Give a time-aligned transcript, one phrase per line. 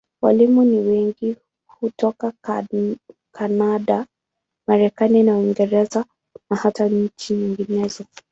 [0.21, 1.35] Walimu ni wengi
[1.79, 2.33] hutoka
[3.31, 4.05] Kanada,
[4.67, 6.05] Marekani na Uingereza,
[6.49, 8.03] na hata nchi nyinginezo.